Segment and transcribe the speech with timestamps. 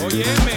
[0.00, 0.47] Oye.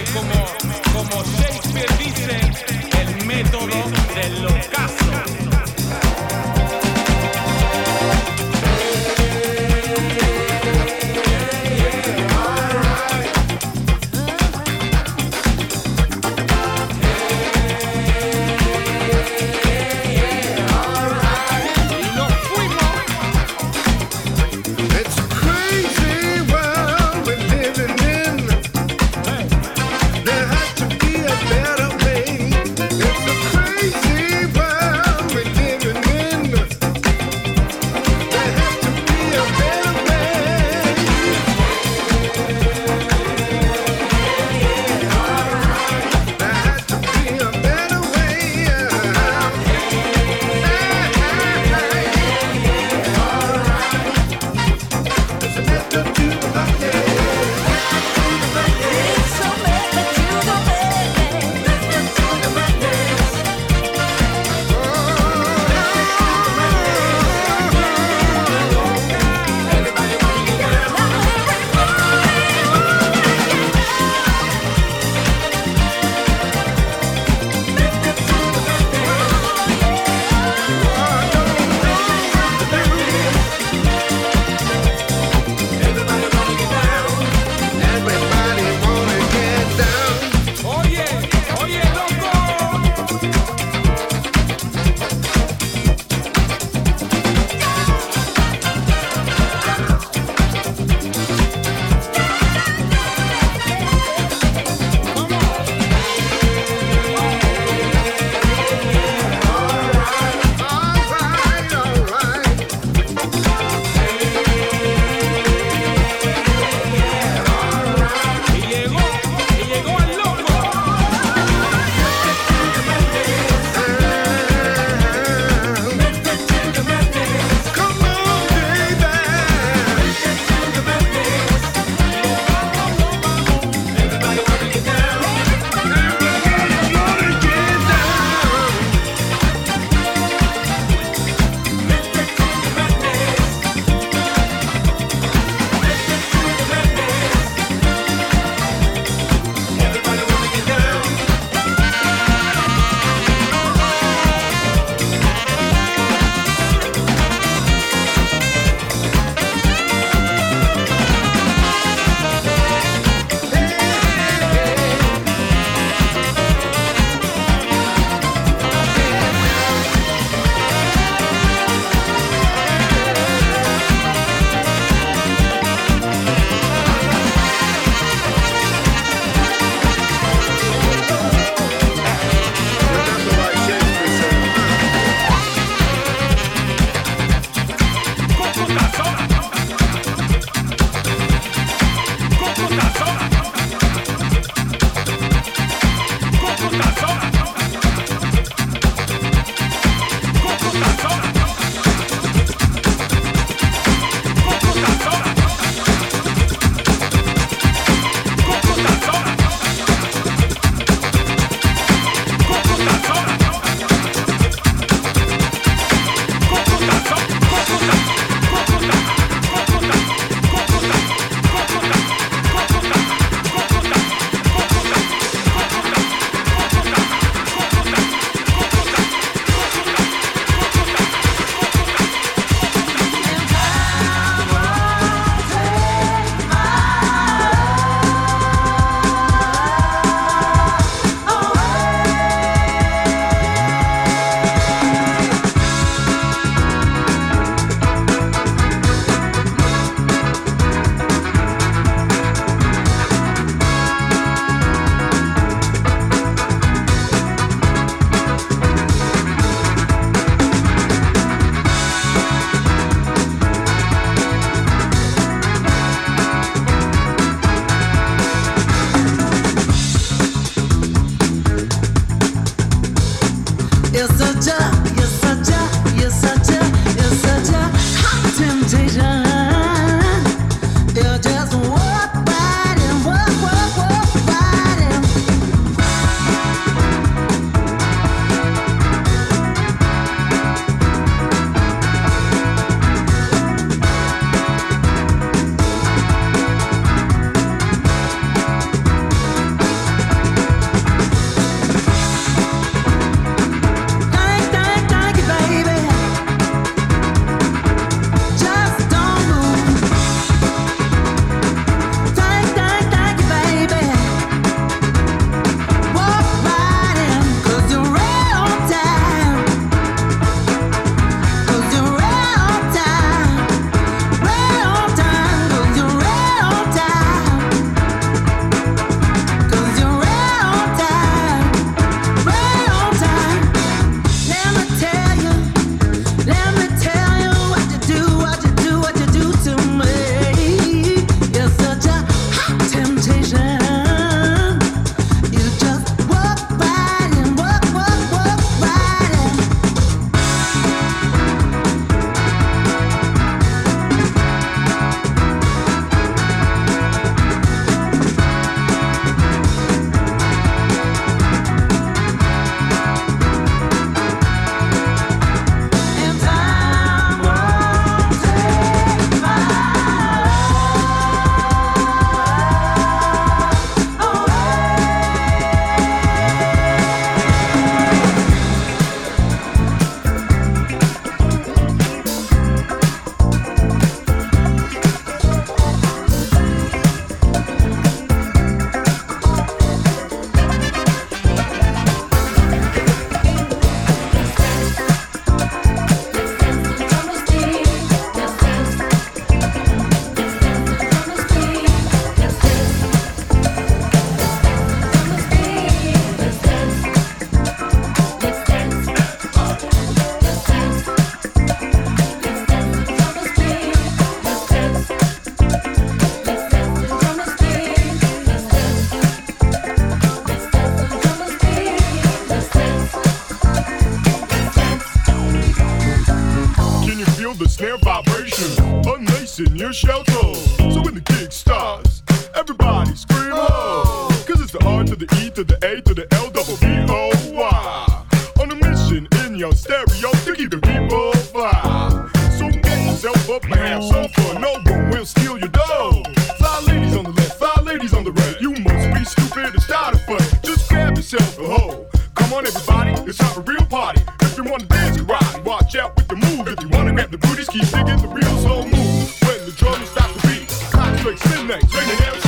[451.12, 451.86] Yourself a hoe.
[452.14, 454.02] Come on, everybody, it's for a real party.
[454.22, 456.48] If you wanna dance, karate, watch out with the move.
[456.48, 459.22] If you wanna grab the booties, keep digging the real soul move.
[459.22, 462.12] When the drum stops the beat, clock strikes midnight, swinging outside.
[462.12, 462.21] Got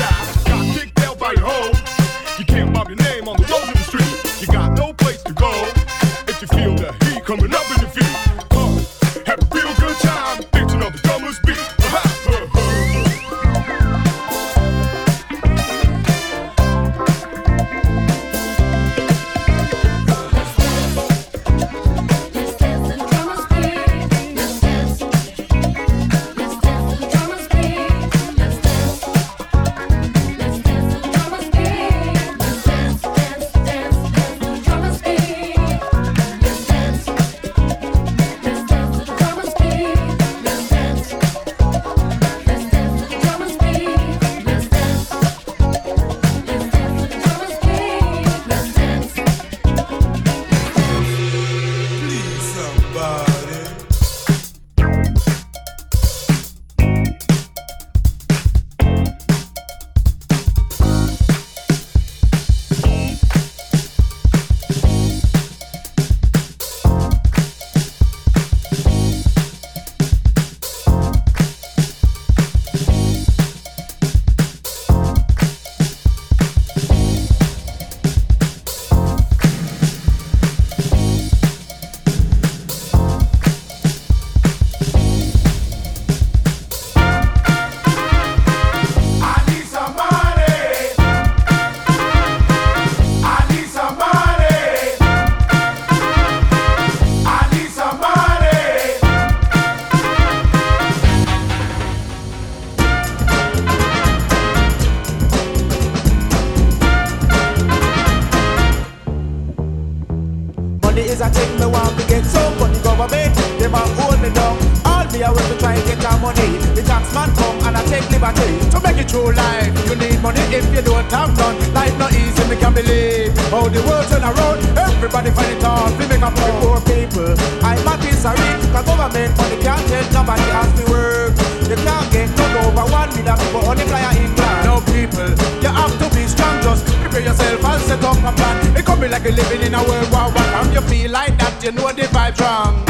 [118.75, 119.71] to make it true life.
[119.87, 121.57] You need money if you don't have none.
[121.73, 123.33] Life not easy, me can believe.
[123.51, 125.95] How the world turn around, everybody find it hard.
[125.99, 127.35] We make up for poor people.
[127.63, 131.33] I'm not sorry, cause government money can't tell nobody has to work.
[131.69, 134.65] You can't get none over one million people on the flyer in England.
[134.65, 135.31] No people,
[135.63, 136.57] you have to be strong.
[136.65, 138.77] Just prepare yourself and set up a plan.
[138.77, 140.51] It could be like you're living in a world war one.
[140.53, 142.83] From you feel like that, you know the vibe wrong.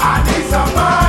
[0.00, 1.01] I need some money.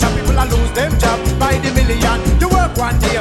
[0.00, 2.40] The recession, people are lose them job by the million.
[2.40, 3.16] You work one day,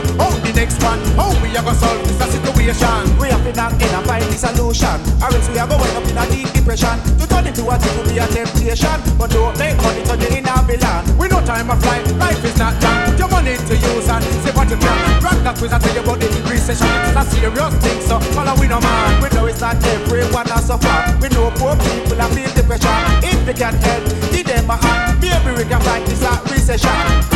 [0.66, 0.98] next one.
[1.14, 3.06] How we are gonna solve this a situation?
[3.22, 4.98] We have to knock in and find the solution.
[5.22, 6.98] Or else we are going up in a deep depression.
[7.22, 8.98] To turn into what it will be a temptation.
[9.14, 11.06] But don't make money turn you in a villain.
[11.22, 13.14] We no time of life, life is not done.
[13.14, 14.98] Put your money to use and say what you can.
[15.22, 16.90] Rock that quiz and tell you about the recession.
[17.06, 19.22] It's a serious thing, so follow we no man.
[19.22, 20.98] We know it's not everyone a suffer.
[21.22, 22.98] We know poor people are feel depression.
[23.22, 24.04] If we can help,
[24.34, 25.22] give them a hand.
[25.22, 27.35] Maybe we can fight this a recession.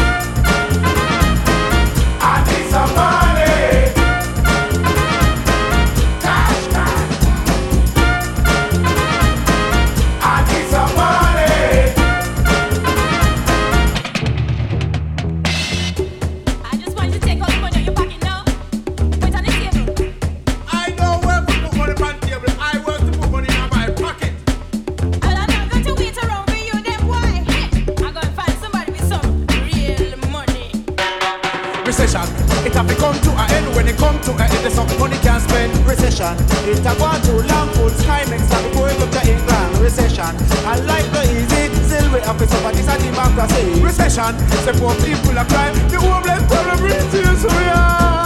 [2.49, 4.08] Need some money.
[34.79, 34.99] End.
[34.99, 35.75] Money can't spend.
[35.85, 36.35] Recession,
[36.67, 37.69] it have gone too long.
[37.75, 39.77] Full sky makes time it come to England.
[39.79, 40.35] Recession,
[40.69, 41.73] and life no easy.
[41.87, 43.81] Still we have to suffer this a democracy.
[43.81, 45.75] Recession, say poor people are crying.
[45.89, 48.19] The homeless problem reaches we are.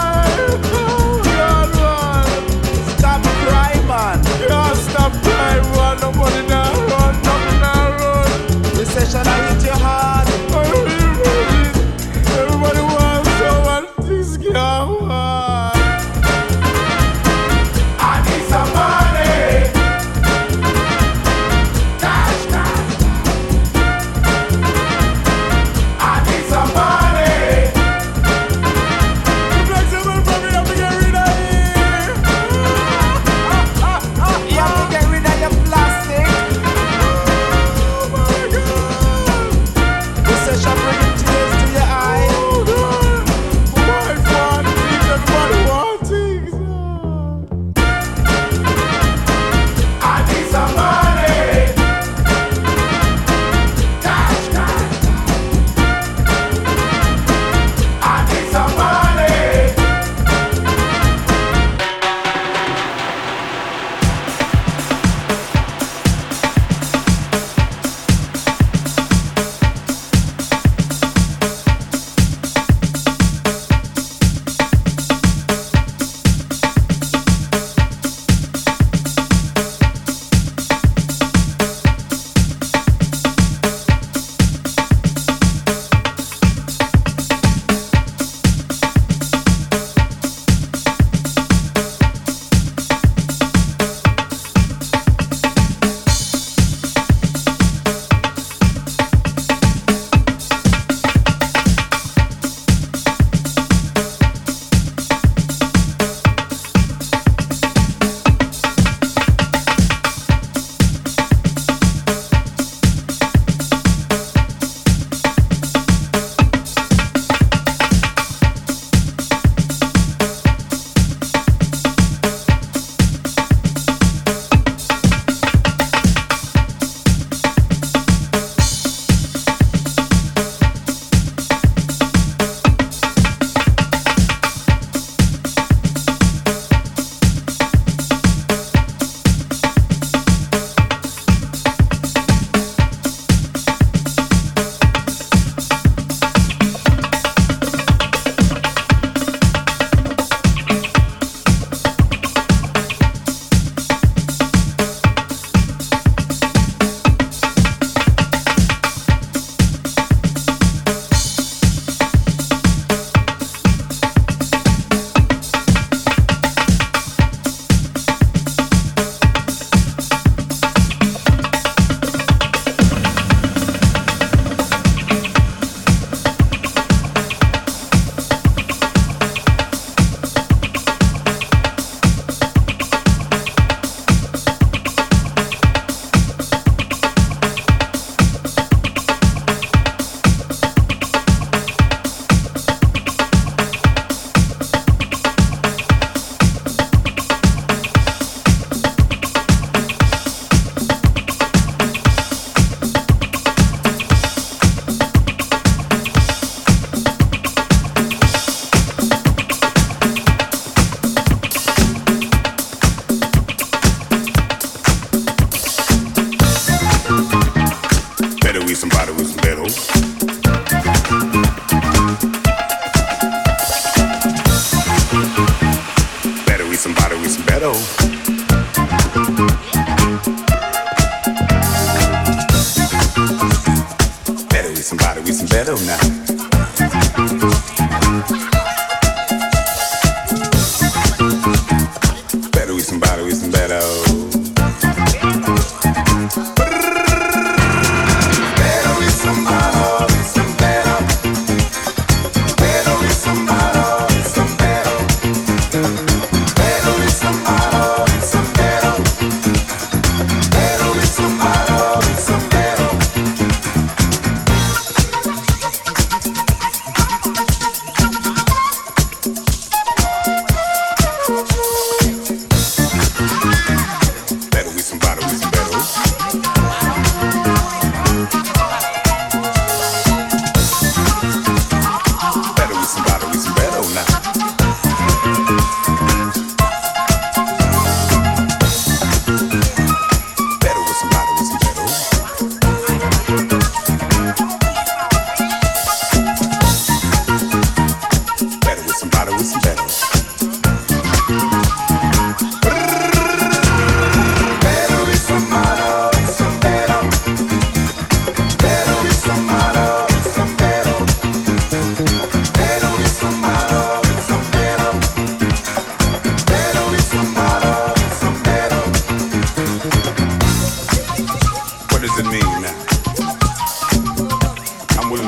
[2.97, 4.17] Stop crying, man.
[4.49, 5.99] Yeah, stop crying, man.
[6.01, 8.77] No money now, run, nothing now, run.
[8.77, 10.02] Recession, I hit you hard.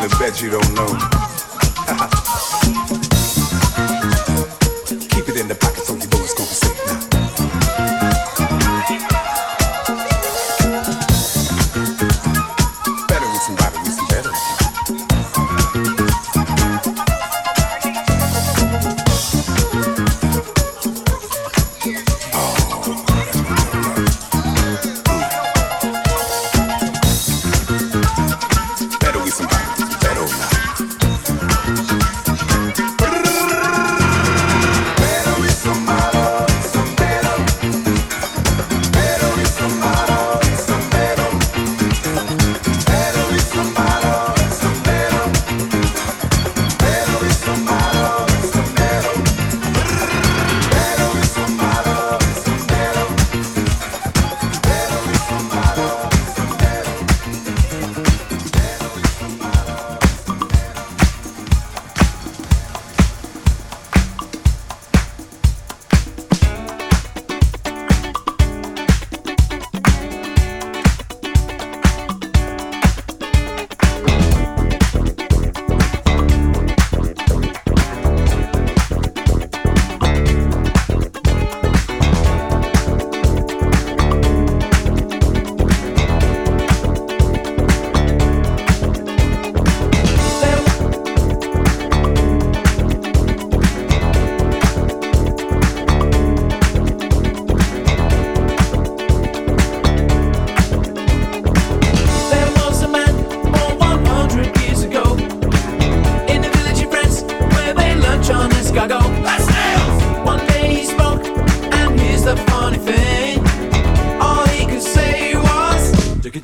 [0.09, 2.21] To bet you don't know.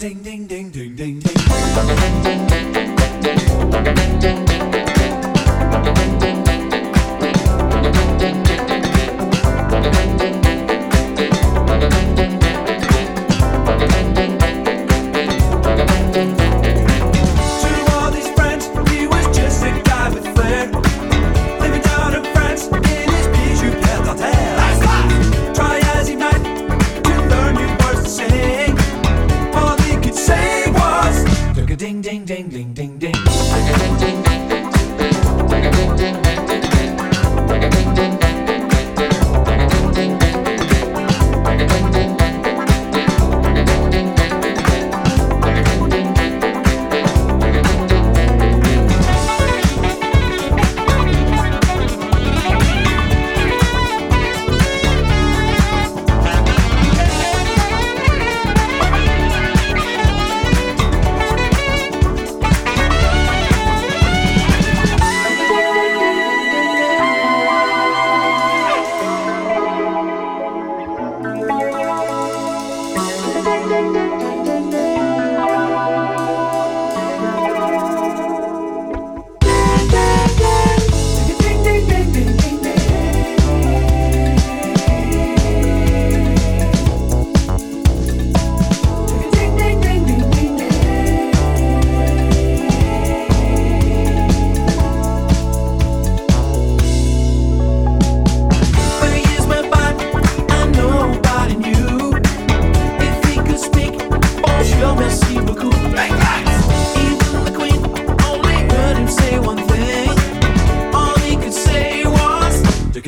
[0.02, 0.61] ding ding ding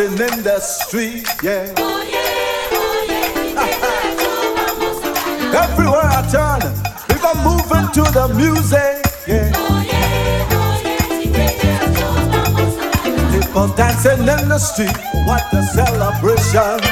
[0.00, 1.66] dancing in the street, yeah.
[5.52, 6.62] Everywhere I turn,
[7.08, 9.50] people moving to the music, yeah
[13.32, 16.89] people dancing in the street, what a celebration!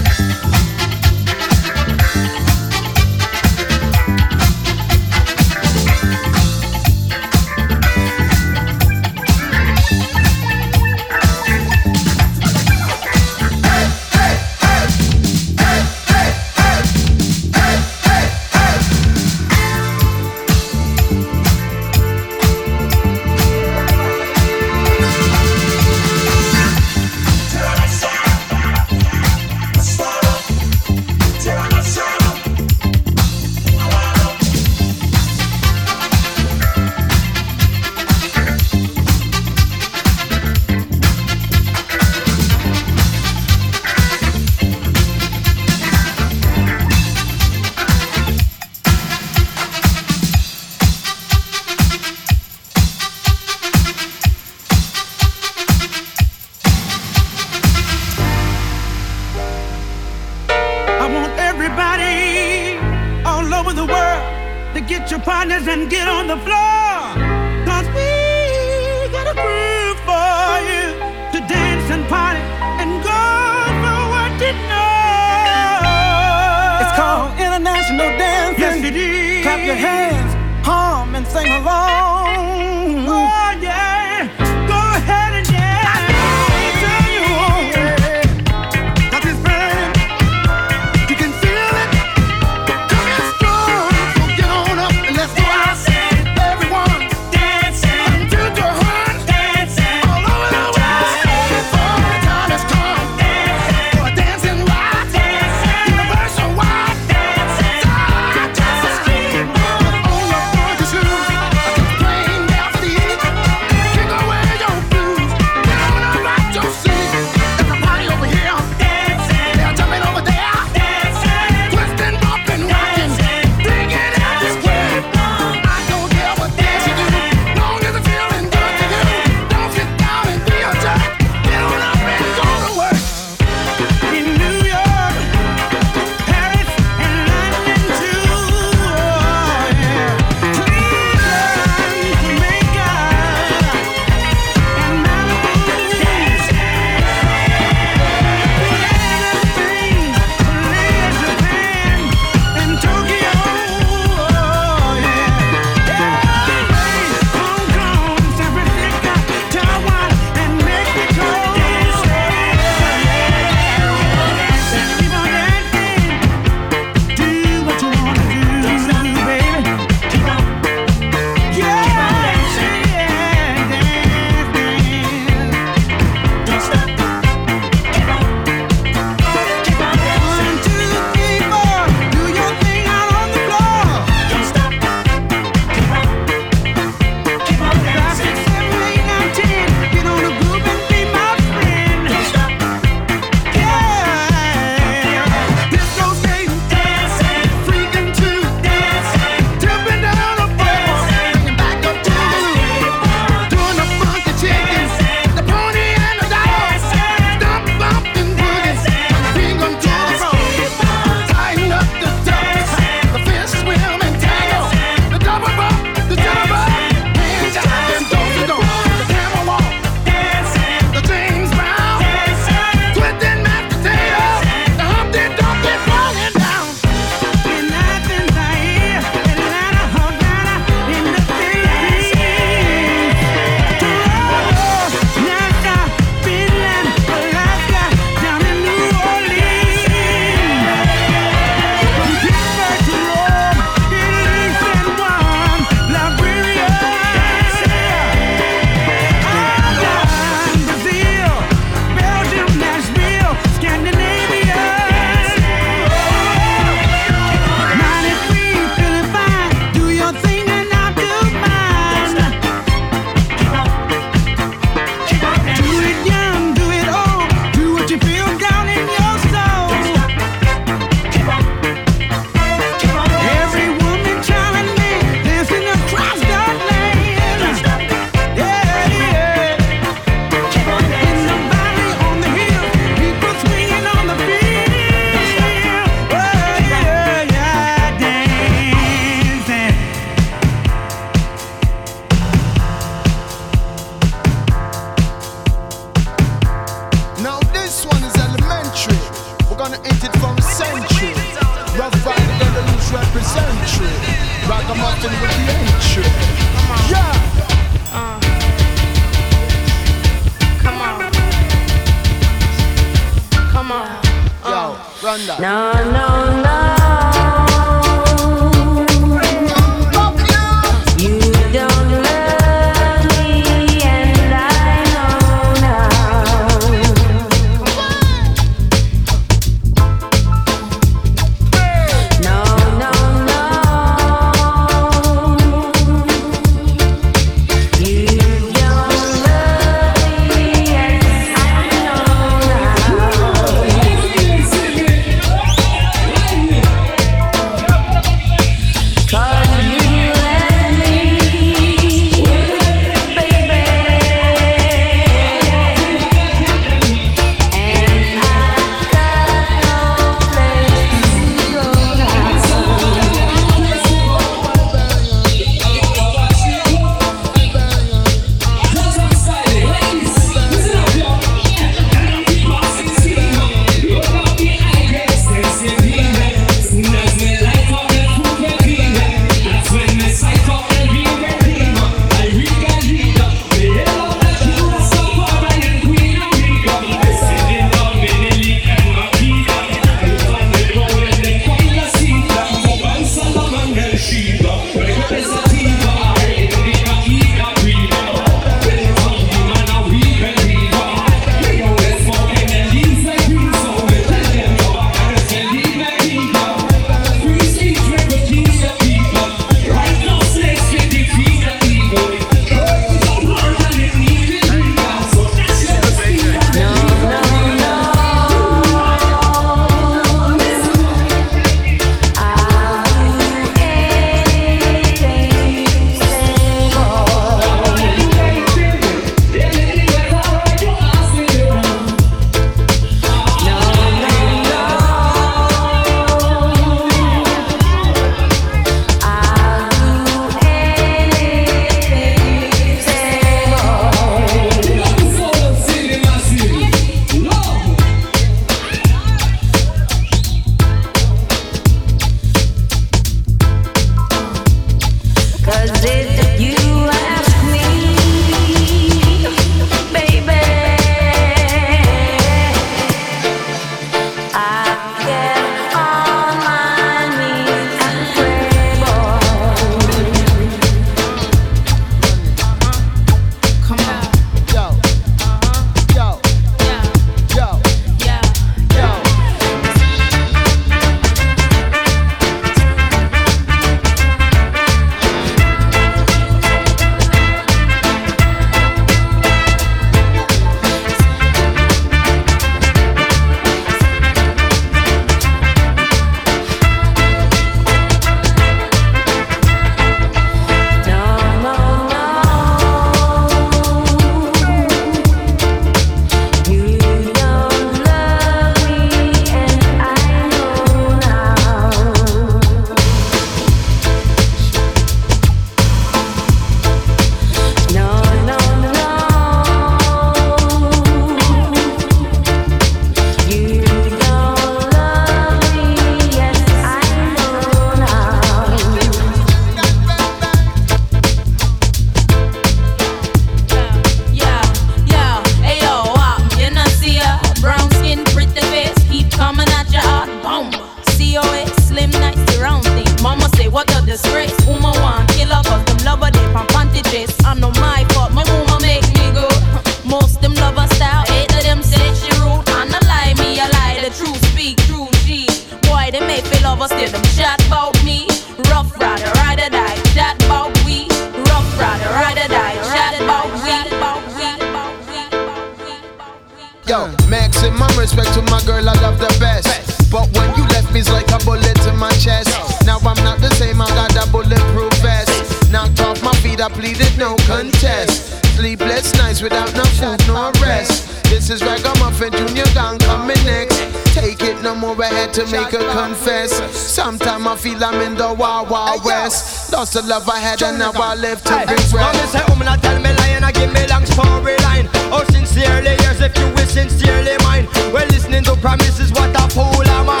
[588.14, 589.52] Wild Wild West.
[589.52, 591.72] Lost the love I had and now I live to regret.
[591.72, 594.68] Now listen, woman, I tell me lying, I give me long storyline.
[594.90, 597.46] Oh, sincerely yours if you wish sincerely mine.
[597.72, 600.00] Well, listening to promises, what a fool am I.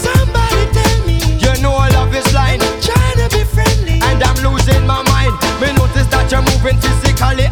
[0.00, 1.18] Somebody tell me.
[1.40, 2.62] You know love is blind.
[2.80, 4.00] Trying to be friendly.
[4.02, 5.34] And I'm losing my mind.
[5.60, 7.51] Me notice that you're moving physically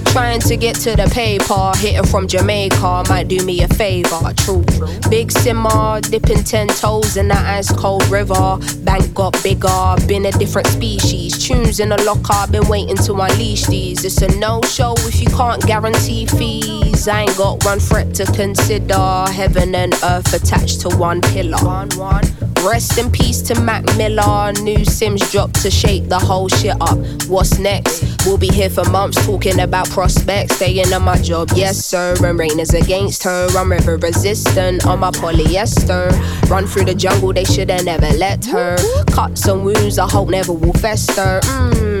[0.11, 4.33] Trying to get to the paper, hitting from Jamaica might do me a favor.
[4.35, 4.65] True,
[5.09, 8.59] big simmer, dipping ten toes in that ice cold river.
[8.83, 11.41] Bank got bigger, been a different species.
[11.41, 14.03] Tunes in the locker, been waiting to unleash these.
[14.03, 17.07] It's a no show if you can't guarantee fees.
[17.07, 19.25] I ain't got one threat to consider.
[19.31, 21.57] Heaven and earth attached to one pillar.
[21.63, 22.50] One, one.
[22.63, 24.53] Rest in peace to Mac Miller.
[24.61, 26.97] New Simz dropped to shake the whole shit up.
[27.27, 28.03] What's next?
[28.25, 30.55] We'll be here for months talking about prospects.
[30.57, 32.15] Staying on my job, yes sir.
[32.23, 33.47] And rain is against her.
[33.57, 36.11] I'm river resistant on my polyester.
[36.49, 38.77] Run through the jungle, they shoulda never let her.
[39.11, 41.39] Cuts and wounds, I hope never will fester.
[41.43, 42.00] Mmm,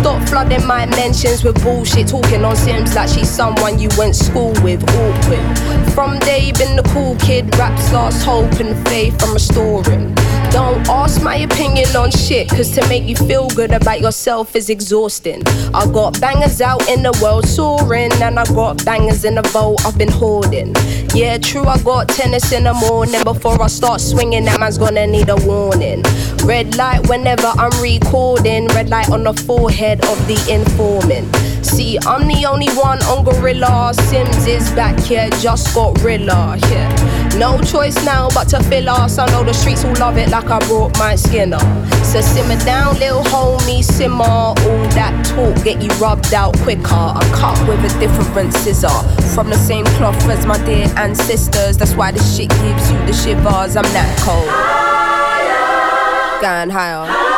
[0.01, 2.07] Stop flooding my mentions with bullshit.
[2.07, 4.81] Talking on Simz like she's someone you went school with.
[4.83, 5.93] Awkward.
[5.93, 7.55] From day, been the cool kid.
[7.55, 10.15] Raps lost hope and faith I'm restoring.
[10.49, 14.69] Don't ask my opinion on shit, cause to make you feel good about yourself is
[14.69, 15.43] exhausting.
[15.73, 19.85] I got bangers out in the world soaring, and I got bangers in the vault
[19.85, 20.73] I've been hoarding.
[21.13, 23.23] Yeah, true, I got tennis in the morning.
[23.23, 26.03] Before I start swinging, that man's gonna need a warning.
[26.43, 31.35] Red light whenever I'm recording, red light on the forehead of the informant.
[31.65, 33.91] See, I'm the only one on Gorilla.
[33.93, 36.57] Simz is back here, just got Rilla.
[36.69, 37.37] Yeah.
[37.37, 39.17] No choice now but to fill us.
[39.17, 41.59] I know the streets will love it like I brought my skinner.
[42.03, 44.23] So simmer down, little homie, simmer.
[44.23, 44.55] All
[44.95, 46.93] that talk get you rubbed out quicker.
[46.93, 48.89] I'm cut with a different scissor.
[49.33, 51.77] From the same cloth as my dear ancestors.
[51.77, 53.75] That's why this shit gives you the shivers.
[53.75, 54.47] I'm that cold.
[54.49, 56.41] Higher.
[56.41, 57.30] Going higher.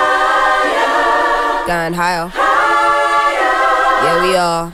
[1.65, 2.29] Going higher.
[4.03, 4.73] Yeah, we are.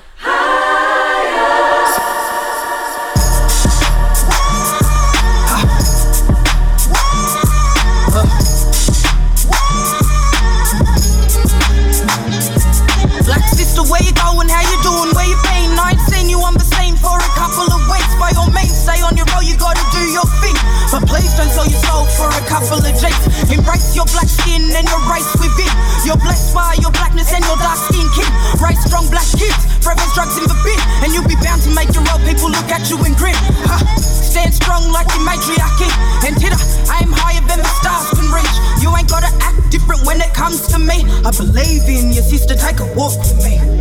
[13.24, 14.50] Black sister, where you going?
[14.50, 15.14] How you doing?
[15.14, 15.78] Where you been?
[15.78, 18.16] I ain't seen you on the same for a couple of weeks.
[18.18, 20.58] By all means, stay on your road, you gotta do your thing.
[20.90, 23.54] But please don't sell your soul for a couple of jakes.
[23.54, 25.30] Embrace your black skin and your race.
[26.10, 28.26] You're blessed by your blackness and your dark skin kin.
[28.58, 30.82] Raise strong black kids, forever drugs in the bin.
[31.06, 33.38] And you'll be bound to make your old people look at you and grin.
[33.70, 33.78] Huh.
[34.02, 35.86] Stand strong like the matriarchy.
[36.26, 36.58] And titter,
[36.90, 38.58] I am higher than the stars can reach.
[38.82, 41.06] You ain't gotta act different when it comes to me.
[41.22, 43.79] I believe in your sister, take a walk with me.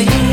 [0.00, 0.27] Ever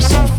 [0.00, 0.37] I